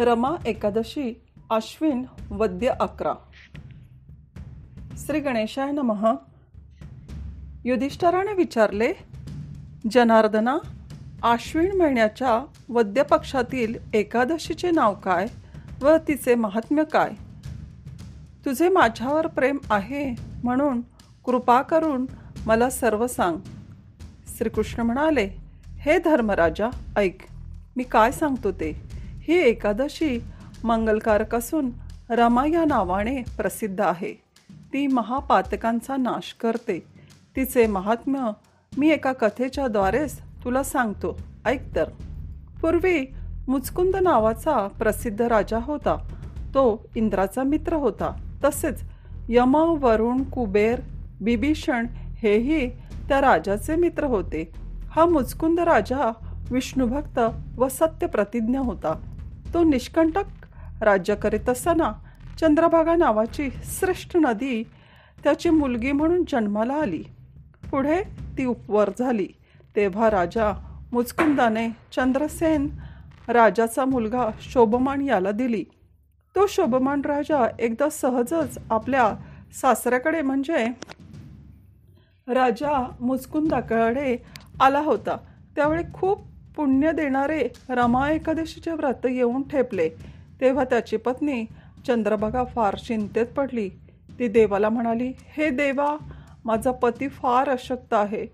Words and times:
रमा 0.00 0.36
एकादशी 0.46 1.20
आश्विन 1.50 2.04
वद्य 2.30 2.68
अकरा. 2.68 3.14
श्री 4.98 5.20
गणेशाय 5.20 5.70
नमः. 5.70 6.12
युधिष्ठराने 7.64 8.32
विचारले 8.32 8.92
जनार्दना 9.90 10.58
आश्विन 11.22 11.76
महिन्याच्या 11.76 12.44
वद्य 12.68 13.02
पक्षातील 13.02 13.74
एकादशीचे 13.94 14.70
नाव 14.70 14.94
काय 14.94 15.26
व 15.82 15.96
तिचे 16.08 16.34
महात्म्य 16.34 16.84
काय? 16.84 17.10
तुझे 18.44 18.68
माझ्यावर 18.68 19.26
प्रेम 19.26 19.58
आहे 19.70 20.14
म्हणून 20.44 20.80
कृपा 21.24 21.62
करून 21.62 22.06
मला 22.46 22.70
सर्व 22.70 23.06
सांग. 23.06 23.36
श्रीकृष्ण 24.38 24.82
म्हणाले 24.82 25.28
हे 25.66 25.98
धर्मराजा 25.98 26.68
ऐक 26.96 27.18
मी 27.76 27.82
काय 27.82 28.12
सांगतो 28.12 28.52
ते? 28.52 28.89
ही 29.30 29.38
एकादशी 29.38 30.24
मंगलकारक 30.64 31.34
असून 31.34 31.70
रमा 32.10 32.46
या 32.46 32.64
नावाने 32.64 33.22
प्रसिद्ध 33.36 33.80
आहे. 33.80 34.12
ती 34.72 34.86
महापातकांचा 34.86 35.96
नाश 35.96 36.36
करते. 36.40 36.82
तिचे 37.36 37.66
महात्म्य 37.66 38.30
मी 38.78 38.90
एका 38.90 39.12
कथेच्या 39.12 39.66
द्वारेच 39.66 40.18
तुला 40.44 40.62
सांगतो. 40.62 41.18
ऐक 41.44 41.76
तर. 41.76 41.84
पूर्वी 42.60 43.14
मुचकुंद 43.48 43.96
नावाचा 43.96 44.68
प्रसिद्ध 44.78 45.22
राजा 45.22 45.58
होता. 45.62 45.94
तो 46.48 46.86
इंद्राचा 46.96 47.42
मित्र 47.42 47.72
होता. 47.72 48.38
तसेच 48.44 48.82
यम 49.28 49.54
वरुण 49.54 50.22
कुबेर 50.22 50.80
बिभीषण 51.20 51.86
हेही 51.94 52.70
त्या 53.08 53.20
राजाचे 53.20 53.76
मित्र 53.76 54.04
होते. 54.04 54.50
हा 54.90 55.06
मुचकुंद 55.06 55.60
राजा 55.60 56.12
विष्णुभक्त 56.50 57.20
व 57.58 57.68
सत्यप्रतिज्ञ 57.68 58.58
होता. 58.58 59.06
तो 59.54 59.64
निष्कंटक. 59.64 60.24
राज्य 60.80 61.14
करीत 61.14 61.48
असताना 61.48 61.92
चंद्रभागा 62.40 62.94
नावाची 62.96 63.50
श्रेष्ठ 63.64 64.16
नदी 64.16 64.62
त्याची 65.24 65.50
मुलगी 65.50 65.92
म्हणून 65.92 66.24
जन्माला 66.28 66.74
आली. 66.74 67.04
पुढे 67.70 68.02
ती 68.38 68.44
उपवर 68.44 68.90
झाली. 68.98 69.28
तेव्हा 69.76 70.10
राजा 70.10 70.52
मुचकुंदाने 70.92 71.68
चंद्रसेन 71.92 72.68
राजाचा 73.28 73.84
मुलगा 73.84 74.28
शोभमान 74.40 75.00
याला 75.00 75.30
दिली. 75.30 75.64
तो 76.36 76.46
शोभमान 76.46 77.00
राजा 77.00 77.46
एकदा 77.58 77.88
सहजच 77.88 78.58
आपल्या 78.70 79.14
सासऱ्याकडे 79.60 80.22
म्हणजे 80.22 80.66
राजा 82.28 82.90
मुचकुंदाकडे 83.00 84.16
आला 84.60 84.80
होता. 84.80 85.16
त्यावेळी 85.56 85.82
खूप 85.94 86.29
पुण्य 86.56 86.92
देणारे 86.92 87.48
रमा 87.68 88.10
एकादशीचे 88.10 88.70
व्रत 88.70 89.06
येऊन 89.06 89.42
ठेपले. 89.48 89.88
तेव्हा 90.40 90.64
त्याची 90.64 90.96
पत्नी 90.96 91.44
चंद्रभागा 91.86 92.44
फार 92.44 92.76
चिंतेत 92.76 93.26
पडली. 93.26 93.68
ती 94.18 94.28
देवाला 94.28 94.68
म्हणाली 94.68 95.12
हे 95.18 95.50
देवा 95.50 95.96
माझा 96.44 96.70
पती 96.70 97.08
फार 97.08 97.48
अशक्त 97.48 97.94
आहे. 97.94 98.26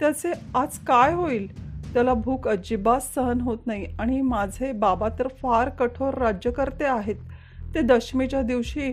त्याचे 0.00 0.32
आज 0.54 0.78
काय 0.78 1.14
होईल? 1.14 1.70
त्याला 1.92 2.14
भूक 2.14 2.48
अजिबात 2.48 3.00
सहन 3.00 3.40
होत 3.40 3.58
नाही 3.66 3.86
आणि 3.98 4.20
माझे 4.20 4.72
बाबा 4.72 5.08
तर 5.18 5.28
फार 5.28 5.68
कठोर 5.68 6.14
राज्यकर्ते 6.14 6.84
आहेत. 6.84 7.16
ते 7.74 7.80
दशमीच्या 7.80 8.42
दिवशी 8.42 8.92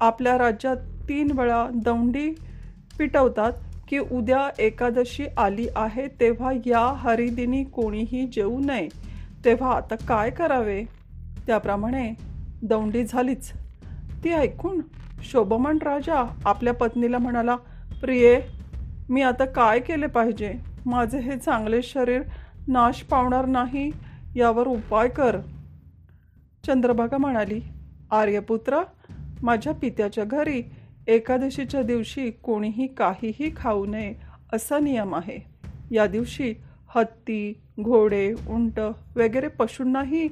आपल्या 0.00 0.38
राज्यात 0.38 0.76
तीन 1.08 1.38
वेळा 1.38 1.68
दौंडी 1.74 2.34
पिटवतात. 2.98 3.52
की 3.88 3.98
उद्या 3.98 4.48
एकादशी 4.58 5.26
आली 5.36 5.66
आहे 5.76 6.06
तेव्हा 6.20 6.52
या 6.66 6.92
हरिदिनी 6.96 7.64
कोणीही 7.64 8.26
जेवू 8.26 8.58
नये. 8.58 8.88
तेव्हा 9.44 9.72
आता 9.72 9.94
काय 10.08 10.30
करावे? 10.30 10.84
त्याप्रमाणे 11.46 12.12
दौंडी 12.62 13.04
झालीच. 13.04 13.52
ती 14.24 14.32
ऐकून 14.32 14.80
शोभमन 15.22 15.78
राजा 15.82 16.24
आपल्या 16.44 16.74
पत्नीला 16.74 17.18
म्हणाला 17.18 17.56
प्रिये 18.00 18.40
मी 19.08 19.22
आता 19.22 19.44
काय 19.44 19.80
केले 19.80 20.06
पाहिजे? 20.06 20.54
माझे 20.86 21.18
हे 21.18 21.36
चांगले 21.36 21.82
शरीर 21.82 22.22
नाश 22.68 23.02
पावणार 23.02 23.46
नाही 23.46 23.90
यावर 24.36 24.66
उपाय 24.66 25.08
कर. 25.08 25.38
चंद्रभागा 26.66 27.16
म्हणाली 27.16 27.60
आर्यपुत्र 28.10 28.82
माझ्या 29.42 29.72
पित्याच्या 29.72 30.24
घरी 30.24 30.62
एकादशीच्या 31.08 31.82
दिवशी 31.82 32.30
कोणीही 32.30 32.86
काहीही 32.86 33.50
खाऊ 33.56 33.84
नये 33.86 34.12
असा 34.52 34.78
नियम 34.78 35.14
आहे. 35.14 35.38
या 35.90 36.06
दिवशी 36.06 36.54
हत्ती 36.94 37.52
घोडे 37.80 38.32
उंट 38.48 38.78
वगैरे 39.16 39.48
पशूंनाही 39.48 40.28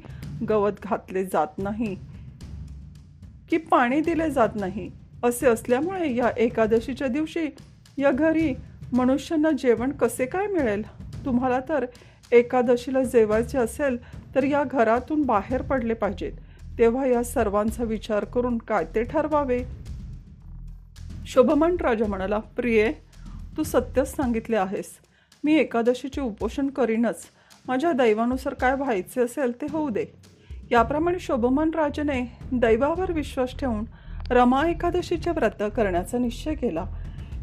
गवत 0.48 0.72
घातले 0.82 1.24
जात 1.24 1.58
नाही 1.58 1.94
की 3.50 3.56
पाणी 3.70 4.00
दिले 4.00 4.30
जात 4.30 4.48
नाही 4.54 4.90
असे 5.24 5.46
असल्यामुळे 5.46 6.14
या 6.14 6.30
एकादशीच्या 6.36 7.08
दिवशी 7.08 7.46
या 7.98 8.10
घरी 8.10 8.52
मनुष्यांना 8.92 9.50
जेवण 9.50 9.92
कसे 9.92 10.26
काय 10.26 10.46
मिळेल? 10.46 10.82
तुम्हाला 11.24 11.60
तर 11.68 11.84
एकादशीला 12.32 13.02
जेवायचे 13.02 13.58
असेल 13.58 13.96
तर 14.34 14.44
या 14.44 14.62
घरातून 14.64 15.22
बाहेर 15.22 15.62
पडले 15.62 15.94
पाहिजेत. 15.94 16.32
तेव्हा 16.78 17.06
या 17.06 17.22
सर्वांचा 17.22 17.84
विचार 17.84 18.24
करून 18.24 18.58
काय 18.58 18.84
ते 18.94 19.02
ठरवावे? 19.04 19.58
शोभमान 21.34 21.76
राजा 21.80 22.06
म्हणाला 22.06 22.38
प्रिये 22.38 22.92
तू 23.56 23.62
सत्यच 23.62 24.16
सांगितले 24.16 24.56
आहेस. 24.56 24.90
मी 25.44 25.54
एकादशीचे 25.54 26.20
उपोषण 26.20 26.68
करीनच. 26.68 27.22
माझ्या 27.68 27.92
दैवानुसार 27.92 28.54
काय 28.54 28.74
व्हायचे 28.74 29.20
असेल 29.20 29.60
ते 29.60 29.66
होऊ 29.70 29.90
दे. 29.90 30.06
याप्रमाणे 30.70 31.18
शोभमान 31.18 31.70
राजाने 31.74 32.38
दैवावर 32.52 33.12
विश्वास 33.12 33.58
ठेवून 33.58 33.84
रमा 34.30 34.68
एकादशीचे 34.68 35.30
व्रत 35.30 35.62
करण्याचा 35.76 36.18
निश्चय 36.18 36.54
केला. 36.54 36.84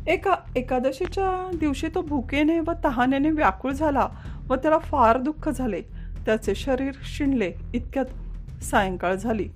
एका 0.07 0.35
एकादशीच्या 0.55 1.57
दिवशी 1.57 1.87
तो 1.95 2.01
भुकेने 2.01 2.59
व 2.59 2.71
तहानेने 2.83 3.29
व्याकुळ 3.29 3.71
झाला 3.71 4.09
व 4.49 4.55
त्याला 4.55 4.77
फार 4.77 5.17
दुःख 5.17 5.49
झाले. 5.49 5.81
त्याचे 6.25 6.55
शरीर 6.55 6.91
शिणले 7.03 7.51
इतक्यात 7.73 8.63
सायंकाळ 8.63 9.15
झाली. 9.15 9.49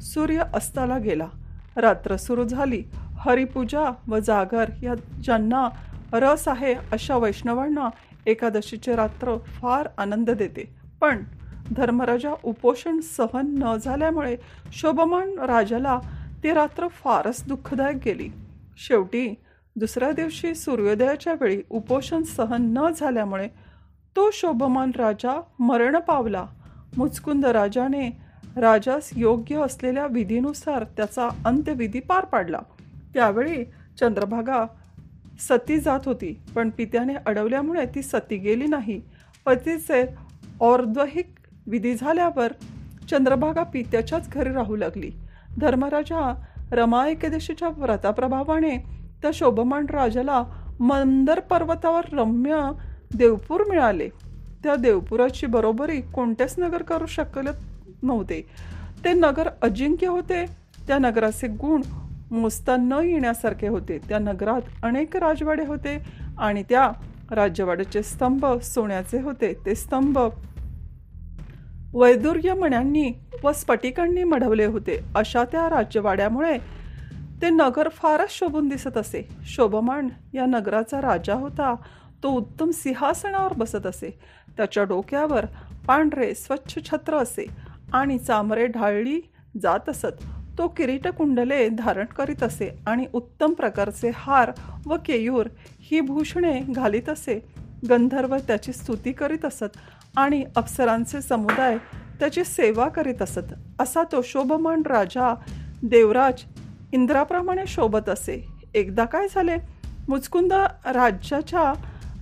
सूर्य 0.00 0.42
अस्ताला 0.54 0.98
गेला. 0.98 1.26
रात्र 1.76 2.16
सुरू 2.16 2.44
झाली. 2.44 2.82
हरिपूजा 3.24 3.90
व 4.08 4.18
जागर 4.18 4.70
या 4.82 4.94
ज्यांना 4.94 5.68
रस 6.12 6.48
आहे 6.48 6.74
अशा 6.74 7.16
वैष्णवांना 7.16 7.88
एकादशीचे 8.26 8.96
रात्र 8.96 9.36
फार 9.38 9.88
आनंद 9.98 10.30
देते. 10.30 10.74
पण 11.00 11.22
धर्मराजा 11.76 12.30
उपोषण 12.42 13.00
सहन 13.00 13.54
न 13.58 13.76
झाल्यामुळे 13.76 14.36
शोभमान 14.72 15.38
राजाला 15.38 15.98
ती 16.42 16.52
रात्र 16.52 16.88
फारच 16.88 17.42
दुःखदायक 17.48 17.96
गेली. 18.04 18.28
शेवटी 18.76 19.34
दुसऱ्या 19.76 20.10
दिवशी 20.10 20.54
सूर्योदयाच्या 20.54 21.34
वेळी 21.40 21.62
उपोषण 21.70 22.22
सहन 22.22 22.74
न 22.76 22.90
झाल्यामुळे 22.96 23.48
तो 24.16 24.30
शोभमान 24.32 24.90
राजा 24.96 25.40
मरण 25.58 25.96
पावला. 25.96 26.46
मुचकुंद 26.96 27.46
राजाने 27.46 28.08
राजास 28.56 29.10
योग्य 29.16 29.56
असलेल्या 29.56 30.06
विधीनुसार 30.06 30.84
त्याचा 30.84 31.28
अंत्यविधी 31.44 32.00
पार 32.00 32.24
पाडला. 32.24 32.58
त्यावेळी 33.14 33.64
चंद्रभागा 34.00 34.64
सती 35.48 35.78
जात 35.78 36.00
होती 36.04 36.40
पण 36.54 36.70
पित्याने 36.70 37.14
अडवल्यामुळे 37.26 37.86
ती 37.94 38.02
सती 38.02 38.36
गेली 38.36 38.66
नाही. 38.66 39.00
पतीचे 39.46 40.04
और्द्वहिक 40.60 41.34
विधी 41.66 41.94
झाल्यावर 41.94 42.52
चंद्रभागा 43.10 43.62
पित्याच्याच 43.62 44.28
घरी 44.30 44.52
राहू 44.52 44.76
लागली. 44.76 45.10
धर्मराजा 45.58 46.44
रमा 46.72 47.08
एकादशीच्या 47.08 47.68
व्रताप्रभावाने 47.68 48.76
त्या 49.22 49.30
शोभमान 49.34 49.86
राजाला 49.86 50.42
मंदर 50.80 51.40
पर्वतावर 51.40 52.04
रम्य 52.12 52.70
देवपूर 53.14 53.64
मिळाले. 53.68 54.08
त्या 54.62 54.74
देवपुराची 54.74 55.46
बरोबरी 55.46 56.00
कोणतेच 56.00 56.54
नगर 56.58 56.82
करू 56.82 57.06
शकत 57.06 58.02
नव्हते. 58.02 58.46
ते 59.04 59.12
नगर 59.12 59.48
अजिंक्य 59.62 60.06
होते. 60.06 60.44
त्या 60.86 60.98
नगराचे 60.98 61.48
गुण 61.48 61.80
मोजता 62.30 62.76
न 62.76 62.92
येण्यासारखे 62.92 63.68
होते. 63.68 63.98
त्या 63.98 64.18
नगरात 64.18 64.60
अनेक 64.82 65.16
राजवाडे 65.16 65.64
होते 65.66 65.98
आणि 66.38 66.62
त्या 66.62 66.92
राजवाड्याचे 67.30 68.02
स्तंभ 68.02 68.46
सोन्याचे 68.62 69.20
होते. 69.20 69.52
ते 69.66 69.74
स्तंभ 69.74 70.18
वैदुर्य 71.94 72.54
मण्यांनी 72.54 73.12
व 73.44 73.52
स्फटिकांनी 73.52 74.24
मढवले 74.24 74.64
होते. 74.64 75.00
अशा 75.14 75.44
त्या 75.44 75.70
राजवाड्यामुळे 75.70 76.58
ते 77.42 77.50
नगर 77.50 77.88
फारच 77.88 78.30
शोभून 78.30 78.68
दिसत 78.68 78.96
असे. 78.96 79.28
शोभमान 79.44 80.08
या 80.34 80.46
नगराचा 80.46 81.00
राजा 81.00 81.34
होता. 81.34 81.74
तो 82.22 82.28
उत्तम 82.28 82.70
सिंहासनावर 82.70 83.52
बसत 83.52 83.86
असे. 83.86 84.18
त्याच्या 84.56 84.84
डोक्यावर 84.84 85.46
पांढरे 85.86 86.34
स्वच्छ 86.34 86.78
छत्र 86.84 87.16
असे 87.16 87.46
आणि 87.92 88.18
चामरे 88.18 88.66
ढाळली 88.66 89.20
जात 89.62 89.88
असत. 89.88 90.24
तो 90.58 90.68
किरीट 90.68 91.08
कुंडले 91.08 91.68
धारण 91.68 92.04
करीत 92.04 92.42
असे 92.42 92.78
आणि 92.86 93.06
उत्तम 93.12 93.52
प्रकारचे 93.52 94.10
हार 94.14 94.52
व 94.86 94.96
केयूर 95.06 95.46
ही 95.58 96.00
भूषणे 96.00 96.60
घालीत 96.68 97.08
असे. 97.08 97.42
गंधर्व 97.90 98.36
त्याची 98.36 98.72
स्तुती 98.72 99.12
करीत 99.12 99.44
असत 99.44 99.76
आणि 100.16 100.44
अप्सरांचे 100.56 101.22
समुदाय 101.22 101.78
त्याची 102.20 102.44
सेवा 102.44 102.88
करीत 102.88 103.22
असत. 103.22 103.52
असा 103.80 104.02
तो 104.02 104.22
शोभमान 104.22 104.82
राजा 104.86 105.34
देवराज 105.82 106.42
इंद्राप्रमाणे 106.92 107.66
शोभत 107.66 108.08
असे. 108.08 108.46
एकदा 108.74 109.04
काय 109.04 109.26
झाले? 109.34 109.56
मुचकुंद 110.08 110.52
राज्याच्या 110.86 111.72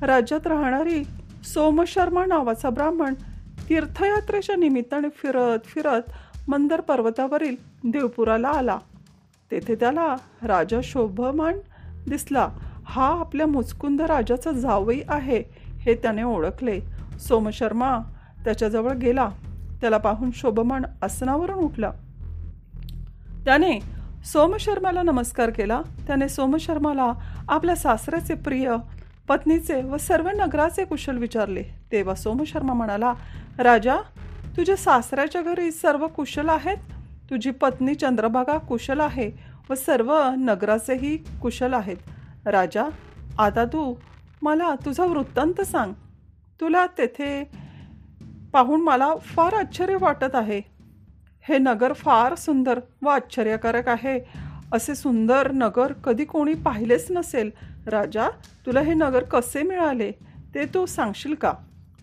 राज्यात 0.07 0.47
राहणारी 0.47 1.05
सोमशर्मा 1.45 2.27
नावाचा 2.27 2.71
ब्राह्मण 2.71 3.15
तीर्थयात्रेच्या 3.69 4.57
निमित्ताने 4.57 5.09
फिरत 5.09 5.67
फिरत 5.67 6.03
मंदर 6.49 6.81
पर्वतावरील 6.81 7.57
देवपुराला 7.85 8.49
आला. 8.49 8.79
तेथे 9.51 9.75
त्याला 9.75 10.17
राजा 10.43 10.81
शोभमान 10.85 11.59
दिसला. 12.09 12.49
हा 12.85 13.07
आपल्या 13.21 13.47
मुचकुंद 13.47 14.03
राजाचा 14.03 14.53
जावई 14.53 15.01
आहे 15.09 15.43
हे 15.57 15.95
त्याने 15.95 16.23
ओळखले. 16.23 16.81
सोमशर्मा 17.29 17.99
त्याच्याजवळ 18.45 18.93
गेला. 18.93 19.29
त्याला 19.81 19.99
पाहून 19.99 20.31
शोभमान 20.35 20.83
आसनावरून 21.03 21.57
उठला. 21.57 21.93
त्याने 23.45 23.81
सोमशर्माला 24.25 25.03
नमस्कार 25.03 25.51
केला. 25.51 25.83
त्याने 26.07 26.29
सोमशर्माला 26.29 27.13
आपल्या 27.49 27.77
सासऱ्याचे 27.77 28.35
प्रिय 28.35 28.75
पत्नीचे 29.29 29.83
व 29.83 29.97
सर्व 29.97 30.29
नगराचे 30.29 30.85
कुशल 30.85 31.19
विचारले. 31.19 31.63
तेव्हा 31.93 32.15
सोमशर्मा 32.15 32.73
म्हणाला 32.73 33.15
राजा 33.59 33.97
तुझ्या 34.57 34.77
सासऱ्याच्या 34.77 35.43
घरी 35.43 35.71
सर्व 35.71 36.07
कुशल 36.07 36.49
आहेत? 36.49 36.77
तुझी 37.31 37.51
पत्नी 37.51 37.95
चंद्रभागा 37.95 38.59
कुशल 38.59 39.01
आहे 39.01 39.31
व 39.71 39.75
सर्व 39.75 40.31
नगराचेही 40.39 41.17
कुशल 41.17 41.73
आहेत. 41.75 41.97
राजा 42.47 42.85
आता 43.39 43.65
तू 43.65 43.95
मला 44.43 44.75
तुझा 44.75 45.05
वृत्तांत 45.05 45.61
सांग. 45.61 45.93
तुला 46.61 46.87
तेथे 46.87 47.51
पाहून 48.53 48.81
मला 48.81 49.17
फार 49.17 49.53
आश्चर्य 49.53 49.97
वाटत 50.01 50.35
आहे. 50.35 50.61
हे 51.49 51.59
नगर 51.59 51.93
फार 51.93 52.35
सुंदर 52.35 52.81
व 53.03 53.09
आश्चर्यकारक 53.09 53.89
आहे. 53.89 54.21
असे 54.73 54.95
सुंदर 54.95 55.51
नगर 55.53 55.93
कधी 55.93 56.25
कोणी 56.25 56.55
पाहिलेच 56.55 57.11
नसेल. 57.11 57.51
राजा 57.87 58.29
तुला 58.67 58.81
हे 58.81 58.95
नगर 58.95 59.25
कसे 59.25 59.63
मिळाले 59.63 60.13
ते 60.55 60.65
तू 60.65 60.87
सांगशील 60.87 61.35
का? 61.35 61.53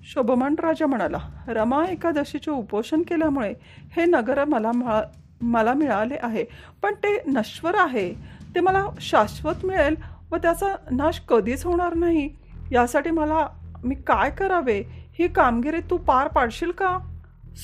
शोभमान 0.04 0.56
राजा 0.60 0.86
म्हणाला 0.86 1.18
रमा 1.48 1.86
एकादशीचे 1.86 2.52
उपोषण 2.52 3.02
केल्यामुळे 3.02 3.54
हे 3.92 4.06
नगर 4.06 4.46
मला 4.46 4.72
मा 4.72 5.02
मला 5.42 5.74
मिळाले 5.74 6.16
आहे 6.22 6.44
पण 6.82 6.94
ते 6.94 7.18
नश्वर 7.28 7.76
आहे. 7.76 8.14
ते 8.56 8.60
मला 8.60 8.86
शाश्वत 9.02 9.66
मिळेल 9.66 9.96
व 10.32 10.38
त्याचा 10.38 10.68
नाश 10.92 11.20
कधीच 11.20 11.66
होणार 11.66 11.94
नाही. 11.94 12.30
यासाठी 12.72 13.10
मला 13.10 13.48
मी 13.84 13.96
काय 13.96 14.30
करावे? 14.30 14.82
ही 15.20 15.28
कामगिरी 15.28 15.80
तू 15.90 15.98
पार 15.98 16.28
पाडशील 16.28 16.72
का? 16.72 16.98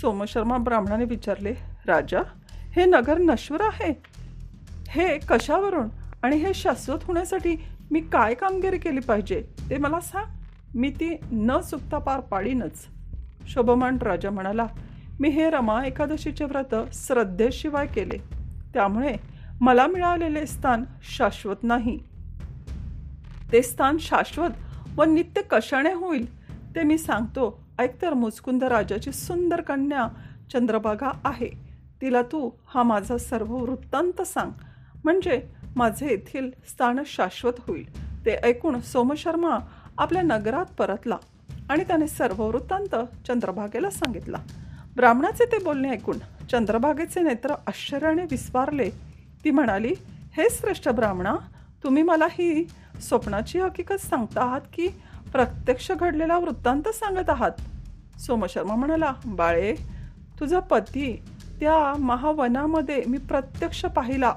सोमशर्मा 0.02 0.58
ब्राह्मणाने 0.58 1.06
विचारले 1.06 1.54
राजा 1.88 2.22
हे 2.50 2.86
नगर 2.86 3.18
नश्वर 3.18 3.62
आहे? 3.62 3.94
हे 4.88 5.18
कशावरून? 5.18 5.88
आणि 6.24 6.36
हे 6.36 6.54
शाश्वत 6.54 7.04
होण्यासाठी 7.04 7.56
मी 7.92 8.00
काय 8.00 8.34
कामगिरी 8.34 8.78
केली 8.78 9.00
पाहिजे? 9.00 9.44
ते 9.70 9.78
मला 9.78 10.00
सांग. 10.00 10.35
मी 10.76 10.90
ती 10.90 11.18
न 11.32 11.60
चुकता 11.60 11.98
पार 11.98 12.20
पाडीनच. 12.20 12.88
शोभमान 13.48 13.98
राजा 13.98 14.30
म्हणाला 14.30 14.68
मी 15.20 15.30
हे 15.30 15.50
रमा 15.50 15.86
एकादशीचे 15.86 16.46
व्रत 16.46 16.76
श्रद्धेशिवाय 16.94 17.88
केले. 17.88 18.18
त्यामुळे 18.74 19.16
मला 19.62 19.88
मिळालेले 19.88 20.46
स्थान 20.46 20.84
शाश्वत 21.18 21.56
नाही. 21.64 22.00
ते 23.52 23.62
स्थान 23.62 23.98
शाश्वत 23.98 24.50
व 24.98 25.04
नित्य 25.04 25.42
कशाने 25.42 25.94
होईल 25.94 26.46
ते 26.76 26.84
मी 26.84 26.98
सांगतो 26.98 27.64
ऐकतर 27.80 28.14
मुचकुंद 28.14 28.64
राजाची 28.64 29.12
सुंदर 29.12 29.62
कन्या 29.62 30.08
चंद्रभागा 30.54 31.12
आहे. 31.26 31.50
तिला 32.02 32.22
तू 32.22 32.50
हा 32.68 32.84
माझा 32.84 33.18
सर्व 33.18 33.56
वृत्तांत 33.56 34.22
सांग. 34.22 34.52
म्हणजे 35.04 35.42
माझे 35.76 36.06
येथील 36.06 36.52
स्थान 36.68 37.00
शाश्वत 37.06 37.54
होईल. 37.60 38.06
ते 38.26 38.32
ऐकून 38.32 38.80
सोमशर्मा 38.80 39.58
आपल्या 39.98 40.22
नगरात 40.22 40.66
परतला 40.78 41.18
आणि 41.70 41.84
त्याने 41.84 42.08
सर्व 42.08 42.44
वृत्तांत 42.44 42.96
चंद्रभागेला 43.28 43.90
सांगितला. 43.90 44.38
ब्राह्मणाचे 44.96 45.46
ते 45.46 45.64
बोलणे 45.64 45.90
ऐकून 45.90 46.18
चंद्रभागेचे 46.52 47.22
नेत्र 47.22 47.54
आश्चर्याने 47.68 48.24
विस्वारले. 48.32 48.90
ती 49.44 49.52
म्हणाली 49.52 49.94
हे 50.38 50.48
श्रेष्ठ 50.52 50.90
ब्राह्मणा 50.90 51.36
तुम्ही 51.84 52.04
मला 52.04 52.28
ही 52.32 52.68
स्वप्नाची 53.02 53.60
हकीकत 53.60 54.02
सांगता 54.02 54.42
आहात 54.42 54.62
की 54.74 54.88
प्रत्यक्ष 55.32 55.92
घडलेला 55.92 56.38
वृत्तांत 56.38 56.88
सांगत 56.88 57.30
आहात? 57.30 57.52
सोमशर्मा 58.20 58.76
म्हणाला 58.76 59.14
बाळे 59.26 59.76
तुझा 60.40 60.60
पती 60.60 61.24
त्या 61.60 61.94
महावनामध्ये 62.00 63.04
मी 63.08 63.18
प्रत्यक्ष 63.18 63.86
पाहिला. 63.86 64.34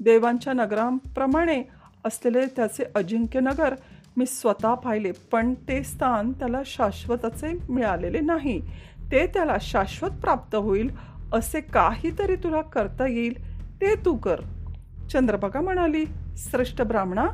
देवांच्या 0.00 0.52
नगरांप्रमाणे 0.52 1.62
असलेले 2.04 2.46
त्याचे 2.46 2.84
अजिंक्य 2.94 3.40
नगर 3.40 3.74
मी 4.16 4.26
स्वतः 4.26 4.74
पाहिले 4.74 5.10
पण 5.32 5.54
ते 5.68 5.82
स्थान 5.82 6.32
त्याला 6.32 6.60
शाश्वताचे 6.66 7.52
मिळालेले 7.68 8.20
नाही. 8.20 8.60
ते 9.10 9.26
त्याला 9.26 9.56
शाश्वत 9.60 10.10
प्राप्त 10.10 10.54
होईल 10.54 10.90
असे 11.32 11.60
काहीतरी 11.60 12.36
तुला 12.36 12.60
करता 12.60 13.06
येईल 13.06 13.34
ते 13.80 13.94
तू 14.04 14.16
कर. 14.16 14.40
चंद्रभागा 15.12 15.60
म्हणाली 15.60 16.04
श्रेष्ठ 16.36 16.82
ब्राह्मणा 16.82 17.26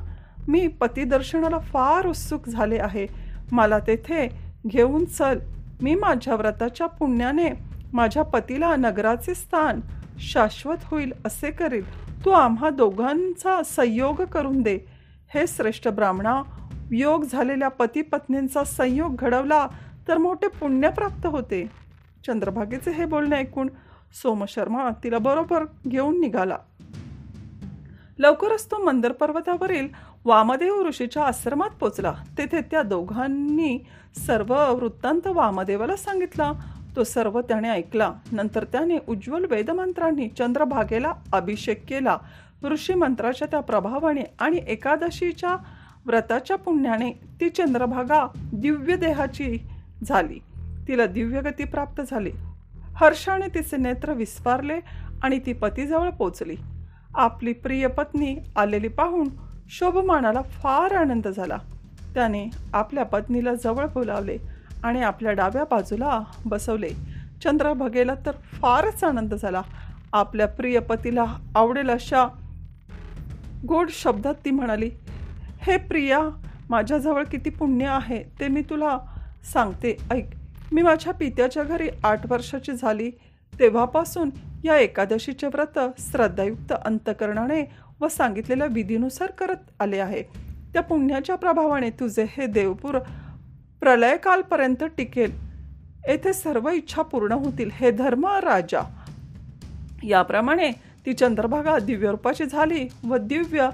मी 0.48 0.66
पतिदर्शनाला 0.66 1.58
फार 1.58 2.06
उत्सुक 2.06 2.48
झाले 2.48 2.78
आहे. 2.78 3.06
मला 3.52 3.78
तेथे 3.78 4.28
घेऊन 4.66 5.04
चल. 5.04 5.38
मी 5.82 5.94
माझ्या 5.94 6.34
व्रताच्या 6.34 6.86
पुण्याने 6.86 7.48
माझ्या 7.92 8.22
पतीला 8.22 8.76
नगराचे 8.76 9.34
स्थान 9.34 9.80
शाश्वत 10.18 10.84
होईल 10.84 11.12
असे 11.24 11.50
करील. 11.50 11.84
तू 12.24 12.30
आम्हा 12.30 12.70
दोघांचा 12.70 13.62
संयोग 13.62 14.22
करून 14.22 14.62
दे. 14.62 14.78
हे 15.34 15.46
श्रेष्ठ 15.48 15.88
ब्राह्मणा 15.88 16.42
योग 16.90 17.24
झालेल्या 17.24 17.68
पती 17.68 18.02
पत्नींचा 18.02 18.64
संयोग 18.64 19.16
घडवला 19.16 19.66
तर 20.08 20.18
मोठे 20.18 20.48
पुण्य 20.48 20.90
प्राप्त 20.90 21.26
होते. 21.26 21.70
चंद्रभागेचे 22.26 22.90
हे 22.90 23.04
बोलणे 23.04 23.36
ऐकून 23.36 23.70
सोमशर्मा 24.22 24.88
तिला 25.04 25.18
बरोबर 25.18 25.64
घेऊन 25.88 26.20
निघाला. 26.20 26.56
लवकरच 28.18 28.66
तो 28.66 28.84
मंदर 28.84 29.12
पर्वतावरील 29.12 29.88
वामदेव 30.24 30.86
ऋषीच्या 30.88 31.24
आश्रमात 31.24 31.70
पोचला. 31.70 32.14
तेथे 32.38 32.60
त्या 32.60 32.82
दोघांनी 32.82 33.86
सर्व 34.26 34.54
वृत्तांत 34.54 35.26
वामदेवाला 35.26 35.96
सांगितला. 35.96 36.52
तो 36.96 37.04
सर्व 37.04 37.40
त्याने 37.40 37.70
ऐकला. 37.70 38.12
नंतर 38.32 38.64
त्याने 38.64 38.98
उज्ज्वल 39.08 39.44
वेदमंत्रांनी 39.44 40.28
चंद्रभागेला 40.28 41.12
अभिषेक 41.32 41.86
केला. 41.88 42.18
ऋषी 42.64 42.94
मंत्राच्या 42.94 43.48
त्या 43.50 43.60
प्रभावाने 43.60 44.22
आणि 44.40 44.60
एकादशीच्या 44.68 45.56
व्रताच्या 46.06 46.56
पुण्याने 46.56 47.10
ती 47.40 47.48
चंद्रभागा 47.48 48.26
दिव्य 48.36 48.96
देहाची 48.96 49.56
झाली. 50.04 50.38
तिला 50.88 51.06
दिव्यगती 51.06 51.64
प्राप्त 51.64 52.02
झाली. 52.10 52.30
हर्षाने 52.96 53.54
तिचे 53.54 53.76
नेत्र 53.76 54.12
विस्फारले 54.12 54.80
आणि 55.22 55.38
ती 55.38 55.52
पतीजवळ 55.52 56.10
पोचली. 56.10 56.56
आपली 57.14 57.52
प्रिय 57.52 57.86
पत्नी 57.86 58.36
आलेली 58.56 58.88
पाहून 58.88 59.28
शोभमानाला 59.70 60.42
फार 60.42 60.94
आनंद 60.94 61.28
झाला. 61.28 61.58
त्याने 62.14 62.48
आपल्या 62.74 63.04
पत्नीला 63.04 63.54
जवळ 63.54 63.86
बोलावले 63.86 64.36
आणि 64.84 65.02
आपल्या 65.02 65.32
डाव्या 65.32 65.64
बाजूला 65.70 66.20
बसवले. 66.46 66.88
चंद्रभगेला 67.44 68.14
तर 68.26 68.32
फारच 68.32 69.04
आनंद 69.04 69.34
झाला. 69.34 69.62
आपल्या 70.12 70.46
प्रिय 70.48 70.78
पतीला 70.78 71.24
आवडेल 71.54 71.90
अशा 71.90 72.26
गोड 73.68 73.90
शब्दात 73.90 74.34
ती 74.44 74.50
म्हणाली 74.50 74.90
हे 75.62 75.76
प्रिया 75.76 76.18
माझ्याजवळ 76.70 77.24
किती 77.24 77.50
पुण्य 77.50 77.86
आहे 77.86 78.22
ते 78.40 78.48
मी 78.48 78.62
तुला 78.70 78.98
सांगते 79.52 79.96
ऐक. 80.10 80.26
मी 80.72 80.82
माझ्या 80.82 81.12
पित्याच्या 81.12 81.62
घरी 81.62 81.88
आठ 82.04 82.32
वर्षाची 82.32 82.72
झाली. 82.72 83.10
तेव्हापासून 83.58 84.30
या 84.64 84.76
एकादशीचे 84.76 85.46
व्रत 85.46 85.78
श्रद्धायुक्त 85.98 86.72
अंतकरणाने 86.84 87.62
व 88.00 88.08
सांगितलेल्या 88.08 88.66
विधीनुसार 88.66 89.30
करत 89.30 89.70
आले 89.80 89.98
आहे. 89.98 90.22
त्या 90.72 90.82
पुण्याच्या 90.82 91.36
प्रभावाने 91.36 91.90
तुझे 91.90 92.26
हे 92.30 92.46
देवपूर 92.46 92.98
प्रलयकालपर्यंत 93.80 94.84
टिकेल. 94.96 95.32
येथे 96.08 96.32
सर्व 96.32 96.70
इच्छा 96.70 97.02
पूर्ण 97.02 97.32
होतील 97.32 97.70
हे 97.72 97.90
धर्म 97.90 98.26
राजा. 98.26 98.82
याप्रमाणे 100.02 100.70
ती 101.06 101.12
चंद्रभागा 101.12 101.78
दिव्यरूपाची 101.78 102.44
झाली 102.44 102.88
व 103.04 103.16
दिव्य 103.16 103.68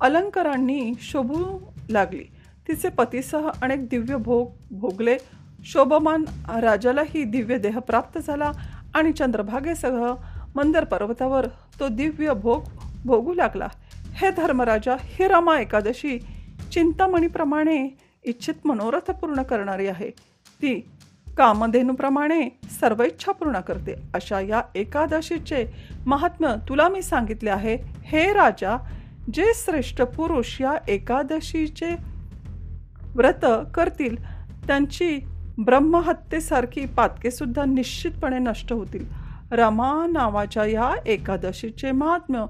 अलंकारांनी 0.00 0.92
शोभू 1.00 1.58
लागली. 1.90 2.24
तिचे 2.68 2.88
पतीसह 2.88 3.48
अनेक 3.62 3.88
दिव्य 3.88 4.16
भोग 4.16 4.48
भोगले. 4.70 5.16
शोभमान 5.64 6.24
राजालाही 6.62 7.24
दिव्य 7.24 7.58
देह 7.58 7.78
प्राप्त 7.78 8.18
झाला 8.18 8.50
आणि 8.94 9.12
चंद्रभागेसह 9.12 10.12
मंदर 10.56 10.84
पर्वतावर 10.84 11.46
तो 11.80 11.88
दिव्य 11.88 12.34
भोग 12.34 12.64
भोगू 13.04 13.34
लागला. 13.34 13.68
हे 14.14 14.30
धर्मराजा 14.30 14.96
ही 15.00 15.28
रमा 15.28 15.58
एकादशी 15.60 16.18
चिंतामणीप्रमाणे 16.72 17.78
इच्छित 18.24 18.66
मनोरथ 18.66 19.10
पूर्ण 19.10 19.42
करणारी 19.42 19.86
आहे. 19.86 20.10
ती 20.62 20.74
कामधेनूप्रमाणे 21.38 22.48
सर्व 22.80 23.02
इच्छा 23.02 23.32
पूर्ण 23.32 23.60
करते. 23.60 23.94
अशा 24.14 24.40
या 24.40 24.62
एकादशीचे 24.74 25.64
महात्म्य 26.06 26.54
तुला 26.68 26.88
मी 26.88 27.02
सांगितले 27.02 27.50
आहे. 27.50 27.76
हे 28.04 28.32
राजा 28.32 28.76
जे 29.34 29.52
श्रेष्ठ 29.54 30.02
पुरुष 30.02 30.60
या 30.60 30.72
एकादशीचे 30.88 31.94
व्रत 33.14 33.44
करतील 33.74 34.16
त्यांची 34.66 35.18
ब्रह्महत्येसारखी 35.58 36.84
पातकेसुद्धा 36.86 37.64
निश्चितपणे 37.64 38.38
नष्ट 38.38 38.72
होतील. 38.72 39.06
रमा 39.50 40.06
नावाच्या 40.06 40.64
या 40.64 40.94
एकादशीचे 41.06 41.92
महात्म्य 41.92 42.44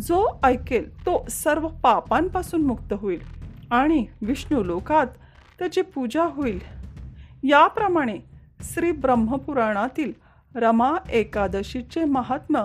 जो 0.00 0.24
ऐकेल 0.44 1.06
तो 1.06 1.24
सर्व 1.30 1.68
पापांपासून 1.68 2.62
मुक्त 2.62 2.92
होईल 2.92 3.20
आणि 3.70 4.06
विष्णू 4.22 4.62
लोकात 4.64 5.06
त्याची 5.58 5.82
पूजा 5.82 6.24
होईल. 6.24 6.58
याप्रमाणे 7.42 8.18
श्री 8.62 8.92
ब्रह्मपुराणातील 8.92 10.12
रमा 10.54 10.96
एकादशीचे 11.12 12.04
महात्म्य 12.04 12.64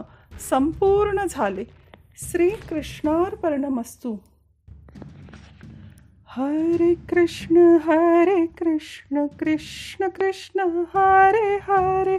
संपूर्ण 0.49 1.25
झाले. 1.29 1.63
श्रीकृष्णार्पणमस्तू। 2.17 4.11
हरे 6.29 6.93
कृष्ण 7.09 7.77
हरे 7.85 8.45
कृष्ण 8.47 9.27
कृष्ण 9.39 10.07
कृष्ण, 10.09 10.59
हरे 10.95 11.49
हरे 11.67 12.15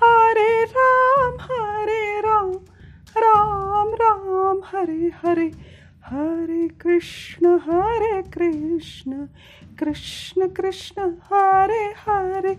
हरे 0.00 0.64
राम 0.64 1.36
हरे 1.40 2.20
राम 2.20 2.50
राम 3.16 3.94
राम, 3.94 4.60
हरे 4.72 5.10
हरे 5.22 5.46
हरे 6.06 6.66
कृष्ण 6.68 7.56
हरे 7.66 8.22
कृष्ण 8.22 9.26
कृष्ण 9.78 10.48
कृष्ण, 10.48 11.10
हरे 11.32 11.84
हरे 12.06 12.52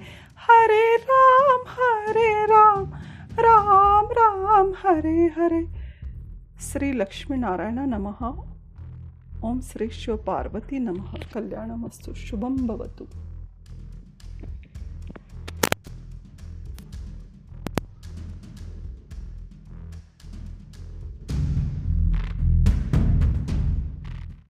हरे 0.47 0.95
राम 1.09 1.61
हरे 1.75 2.31
राम 2.45 2.85
राम 3.39 4.05
राम, 4.11 4.73
हरे 4.83 5.19
हरे। 5.37 5.78
श्री 6.59 6.91
लक्ष्मीनारायण 6.91 7.79
नमः. 7.79 8.27
ओम 9.43 9.61
श्री 9.61 9.89
शिव 9.89 10.17
पार्वती 10.17 10.79
नमः. 10.79 11.13
कल्याणमस्तु. 11.33 12.13
शुभम 12.13 12.67
भवतु. 12.67 13.28